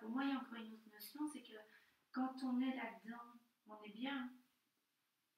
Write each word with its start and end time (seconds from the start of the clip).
pour 0.00 0.10
moi, 0.10 0.24
il 0.24 0.30
y 0.30 0.32
a 0.32 0.36
encore 0.36 0.54
une 0.54 0.72
autre 0.72 0.88
notion, 0.90 1.26
c'est 1.26 1.42
que 1.42 1.56
quand 2.12 2.34
on 2.44 2.60
est 2.60 2.74
là-dedans, 2.74 3.40
on 3.66 3.82
est 3.82 3.90
bien, 3.92 4.30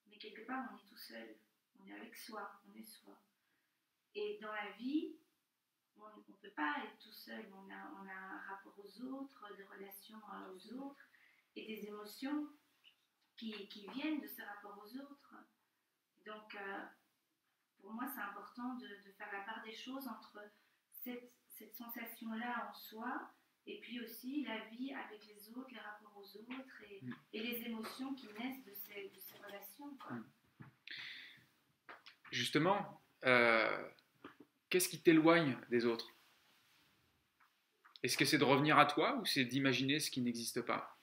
mais 0.06 0.18
quelque 0.18 0.42
part, 0.42 0.68
on 0.72 0.76
est 0.76 0.88
tout 0.88 0.96
seul. 0.96 1.36
On 1.80 1.86
est 1.86 1.92
avec 1.92 2.14
soi, 2.16 2.60
on 2.66 2.74
est 2.74 2.84
soi. 2.84 3.18
Et 4.14 4.38
dans 4.40 4.52
la 4.52 4.70
vie, 4.72 5.16
on 5.96 6.16
ne 6.16 6.36
peut 6.36 6.50
pas 6.50 6.76
être 6.84 6.98
tout 6.98 7.12
seul. 7.12 7.52
On 7.52 7.70
a, 7.70 7.90
on 8.00 8.08
a 8.08 8.12
un 8.12 8.40
rapport 8.40 8.78
aux 8.78 9.00
autres, 9.02 9.56
des 9.56 9.64
relations 9.64 10.20
aux 10.52 10.72
autres 10.74 11.08
et 11.54 11.66
des 11.66 11.86
émotions 11.86 12.48
qui, 13.36 13.68
qui 13.68 13.86
viennent 13.88 14.20
de 14.20 14.26
ce 14.26 14.42
rapport 14.42 14.78
aux 14.78 14.96
autres. 14.96 15.34
Donc, 16.24 16.54
euh, 16.54 16.84
pour 17.80 17.92
moi, 17.92 18.06
c'est 18.12 18.20
important 18.20 18.74
de, 18.74 18.86
de, 18.86 19.12
faire 19.12 19.32
la 19.32 19.40
part 19.40 19.62
des 19.62 19.72
choses 19.72 20.06
entre 20.08 20.40
cette, 20.90 21.32
cette 21.48 21.74
sensation-là 21.74 22.68
en 22.68 22.74
soi 22.74 23.32
et 23.68 23.78
puis 23.80 24.00
aussi 24.00 24.44
la 24.44 24.58
vie 24.70 24.92
avec 24.94 25.24
les 25.26 25.50
autres, 25.50 25.68
les 25.70 25.78
rapports 25.78 26.16
aux 26.16 26.36
autres 26.38 26.82
et, 26.90 27.00
mm. 27.02 27.14
et 27.34 27.42
les 27.42 27.66
émotions 27.66 28.14
qui 28.14 28.26
naissent 28.28 28.64
de 28.64 28.72
ces, 28.72 29.10
de 29.14 29.20
ces 29.20 29.36
relations. 29.38 29.96
Mm. 30.10 30.24
Justement, 32.32 33.02
euh, 33.24 33.88
qu'est-ce 34.70 34.88
qui 34.88 35.02
t'éloigne 35.02 35.56
des 35.68 35.84
autres? 35.84 36.08
Est-ce 38.02 38.16
que 38.16 38.24
c'est 38.24 38.38
de 38.38 38.44
revenir 38.44 38.78
à 38.78 38.86
toi 38.86 39.16
ou 39.16 39.26
c'est 39.26 39.44
d'imaginer 39.44 40.00
ce 40.00 40.10
qui 40.10 40.22
n'existe 40.22 40.62
pas? 40.62 40.98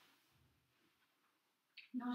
Non, 1.94 2.06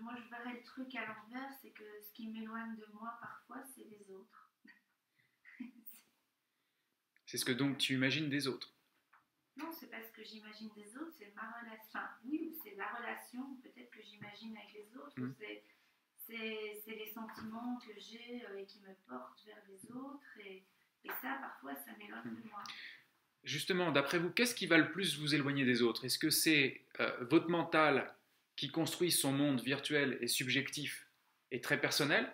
moi 0.00 0.14
je 0.16 0.28
verrais 0.28 0.54
le 0.54 0.62
truc 0.62 0.94
à 0.96 1.06
l'envers, 1.06 1.50
c'est 1.62 1.70
que 1.70 1.84
ce 2.00 2.12
qui 2.12 2.28
m'éloigne 2.28 2.76
de 2.76 2.86
moi 2.92 3.16
parfois, 3.20 3.62
c'est 3.74 3.84
les 3.84 4.10
autres. 4.12 4.50
c'est 7.26 7.38
ce 7.38 7.44
que 7.44 7.52
donc 7.52 7.78
tu 7.78 7.94
imagines 7.94 8.28
des 8.28 8.48
autres 8.48 8.77
ce 10.08 10.12
que 10.12 10.24
j'imagine 10.24 10.70
des 10.74 10.96
autres, 10.96 11.12
c'est 11.18 11.32
ma 11.34 11.50
relation. 11.60 12.00
oui, 12.24 12.56
c'est 12.62 12.74
la 12.76 12.88
relation 12.88 13.56
peut-être 13.62 13.90
que 13.90 14.02
j'imagine 14.02 14.56
avec 14.56 14.72
les 14.72 14.96
autres. 14.96 15.20
Mmh. 15.20 15.34
C'est 16.26 16.94
les 16.94 17.10
sentiments 17.12 17.78
que 17.78 17.92
j'ai 17.98 18.44
euh, 18.44 18.58
et 18.58 18.66
qui 18.66 18.80
me 18.80 18.94
portent 19.08 19.42
vers 19.46 19.62
les 19.68 19.90
autres. 19.92 20.38
Et, 20.40 20.62
et 21.04 21.08
ça, 21.22 21.38
parfois, 21.40 21.74
ça 21.74 21.92
m'éloigne 21.98 22.36
de 22.36 22.48
moi. 22.48 22.62
Justement, 23.44 23.92
d'après 23.92 24.18
vous, 24.18 24.30
qu'est-ce 24.30 24.54
qui 24.54 24.66
va 24.66 24.76
le 24.76 24.90
plus 24.90 25.18
vous 25.18 25.34
éloigner 25.34 25.64
des 25.64 25.80
autres? 25.80 26.04
Est-ce 26.04 26.18
que 26.18 26.28
c'est 26.28 26.84
euh, 27.00 27.24
votre 27.24 27.48
mental 27.48 28.14
qui 28.56 28.70
construit 28.70 29.10
son 29.10 29.32
monde 29.32 29.62
virtuel 29.62 30.18
et 30.20 30.28
subjectif 30.28 31.08
et 31.50 31.60
très 31.60 31.80
personnel 31.80 32.30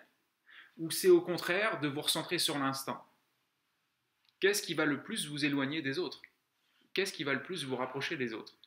Ou 0.77 0.91
c'est 0.91 1.09
au 1.09 1.21
contraire 1.21 1.79
de 1.79 1.87
vous 1.87 2.01
recentrer 2.01 2.39
sur 2.39 2.57
l'instant? 2.59 3.05
Qu'est-ce 4.41 4.61
qui 4.61 4.73
va 4.73 4.85
le 4.85 5.03
plus 5.03 5.27
vous 5.27 5.45
éloigner 5.45 5.81
des 5.81 5.99
autres? 5.99 6.21
Qu'est-ce 6.95 7.11
qui 7.11 7.25
va 7.25 7.33
le 7.33 7.43
plus 7.43 7.65
vous 7.65 7.75
rapprocher 7.75 8.15
des 8.15 8.33
autres? 8.33 8.57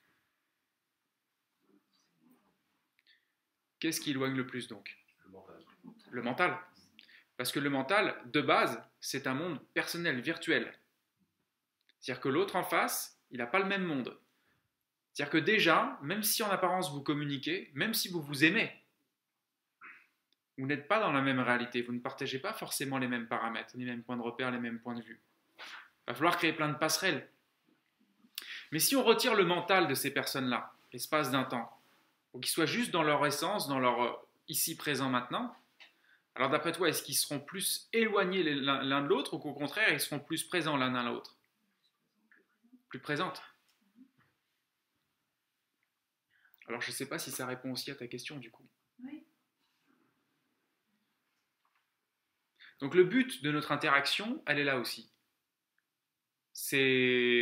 Qu'est-ce 3.80 4.02
qui 4.02 4.10
éloigne 4.10 4.36
le 4.36 4.46
plus 4.46 4.68
donc? 4.68 4.98
Le 5.24 5.30
mental. 5.30 5.64
Le 6.10 6.22
mental. 6.22 6.58
Parce 7.38 7.52
que 7.52 7.58
le 7.58 7.70
mental, 7.70 8.20
de 8.26 8.42
base, 8.42 8.84
c'est 9.00 9.26
un 9.26 9.34
monde 9.34 9.58
personnel, 9.72 10.20
virtuel. 10.20 10.78
C'est-à-dire 12.00 12.20
que 12.20 12.28
l'autre 12.28 12.56
en 12.56 12.64
face, 12.64 13.18
il 13.30 13.38
n'a 13.38 13.46
pas 13.46 13.60
le 13.60 13.64
même 13.64 13.84
monde. 13.84 14.20
C'est-à-dire 15.14 15.32
que 15.32 15.38
déjà, 15.38 15.98
même 16.02 16.22
si 16.22 16.42
en 16.42 16.50
apparence 16.50 16.92
vous 16.92 17.02
communiquez, 17.02 17.70
même 17.74 17.94
si 17.94 18.10
vous 18.10 18.20
vous 18.20 18.44
aimez, 18.44 18.70
vous 20.58 20.66
n'êtes 20.66 20.86
pas 20.86 21.00
dans 21.00 21.12
la 21.12 21.22
même 21.22 21.40
réalité, 21.40 21.80
vous 21.80 21.92
ne 21.92 22.00
partagez 22.00 22.40
pas 22.40 22.52
forcément 22.52 22.98
les 22.98 23.08
mêmes 23.08 23.26
paramètres, 23.26 23.74
les 23.74 23.86
mêmes 23.86 24.02
points 24.02 24.18
de 24.18 24.22
repère, 24.22 24.50
les 24.50 24.58
mêmes 24.58 24.80
points 24.80 24.96
de 24.96 25.02
vue. 25.02 25.18
Il 25.58 26.08
va 26.08 26.14
falloir 26.14 26.36
créer 26.36 26.52
plein 26.52 26.68
de 26.68 26.76
passerelles. 26.76 27.26
Mais 28.72 28.78
si 28.78 28.96
on 28.96 29.04
retire 29.04 29.34
le 29.34 29.44
mental 29.44 29.88
de 29.88 29.94
ces 29.94 30.12
personnes-là, 30.12 30.72
l'espace 30.92 31.30
d'un 31.30 31.44
temps, 31.44 31.70
pour 32.30 32.40
qu'ils 32.40 32.50
soient 32.50 32.66
juste 32.66 32.90
dans 32.90 33.02
leur 33.02 33.24
essence, 33.26 33.68
dans 33.68 33.78
leur 33.78 34.02
euh, 34.02 34.12
ici, 34.48 34.76
présent, 34.76 35.08
maintenant, 35.08 35.54
alors 36.34 36.50
d'après 36.50 36.72
toi, 36.72 36.88
est-ce 36.88 37.02
qu'ils 37.02 37.16
seront 37.16 37.40
plus 37.40 37.88
éloignés 37.92 38.42
l'un 38.42 39.02
de 39.02 39.08
l'autre 39.08 39.34
ou 39.34 39.38
qu'au 39.38 39.54
contraire, 39.54 39.92
ils 39.92 40.00
seront 40.00 40.20
plus 40.20 40.44
présents 40.44 40.76
l'un 40.76 40.94
à 40.94 41.02
l'autre? 41.02 41.36
Plus 42.88 43.00
présentes 43.00 43.42
Alors 46.68 46.82
je 46.82 46.90
ne 46.90 46.94
sais 46.94 47.08
pas 47.08 47.18
si 47.18 47.30
ça 47.30 47.46
répond 47.46 47.72
aussi 47.72 47.90
à 47.90 47.94
ta 47.94 48.06
question 48.06 48.36
du 48.36 48.50
coup. 48.50 48.68
Oui. 49.02 49.24
Donc 52.80 52.94
le 52.94 53.04
but 53.04 53.42
de 53.42 53.50
notre 53.50 53.72
interaction, 53.72 54.42
elle 54.46 54.58
est 54.58 54.64
là 54.64 54.78
aussi. 54.78 55.10
C'est 56.52 57.37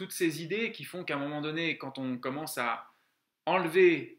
toutes 0.00 0.12
ces 0.12 0.42
idées 0.42 0.72
qui 0.72 0.84
font 0.84 1.04
qu'à 1.04 1.16
un 1.16 1.18
moment 1.18 1.42
donné, 1.42 1.76
quand 1.76 1.98
on 1.98 2.16
commence 2.16 2.56
à 2.56 2.90
enlever 3.44 4.18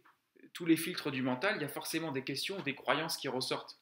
tous 0.53 0.67
les 0.67 0.77
filtres 0.77 1.09
du 1.09 1.23
mental, 1.23 1.55
il 1.55 1.63
y 1.63 1.65
a 1.65 1.69
forcément 1.69 2.11
des 2.11 2.23
questions, 2.23 2.61
des 2.61 2.75
croyances 2.75 3.17
qui 3.17 3.27
ressortent, 3.27 3.79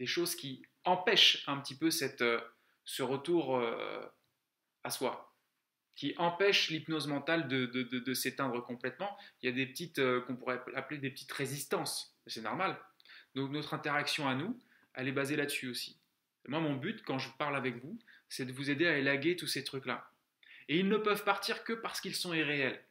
des 0.00 0.06
choses 0.06 0.34
qui 0.34 0.66
empêchent 0.82 1.44
un 1.46 1.58
petit 1.58 1.78
peu 1.78 1.90
euh, 2.22 2.40
ce 2.84 3.02
retour 3.04 3.56
euh, 3.56 4.04
à 4.82 4.90
soi, 4.90 5.32
qui 5.94 6.12
empêchent 6.18 6.70
l'hypnose 6.70 7.06
mentale 7.06 7.46
de, 7.46 7.66
de, 7.66 7.84
de, 7.84 8.14
s'éteindre 8.14 8.60
complètement. 8.64 9.16
Il 9.40 9.46
y 9.46 9.48
a 9.48 9.54
des 9.54 9.66
petites, 9.66 10.00
euh, 10.00 10.20
qu'on 10.22 10.34
pourrait 10.34 10.60
appeler 10.74 10.98
des 10.98 11.10
petites 11.10 11.30
résistances, 11.30 12.18
c'est 12.26 12.42
normal. 12.42 12.76
Donc 13.36 13.52
notre 13.52 13.74
interaction 13.74 14.26
à 14.26 14.34
nous, 14.34 14.58
elle 14.92 15.06
est 15.06 15.12
basée 15.12 15.36
là-dessus 15.36 15.68
aussi. 15.68 16.00
moi, 16.48 16.58
mon 16.58 16.74
but, 16.74 17.04
quand 17.04 17.20
je 17.20 17.30
parle 17.38 17.54
avec 17.54 17.76
vous, 17.76 17.96
c'est 18.28 18.44
de 18.44 18.52
vous 18.52 18.70
aider 18.70 18.88
à 18.88 18.98
élaguer 18.98 19.36
tous 19.36 19.46
ces 19.46 19.62
trucs-là. 19.62 20.10
Et 20.68 20.78
ils 20.78 20.88
ne 20.88 20.98
peuvent 20.98 21.24
partir 21.24 21.64
que 21.64 21.72
parce 21.72 22.00
qu'ils 22.00 22.14
sont 22.14 22.34
irréels. 22.34 22.87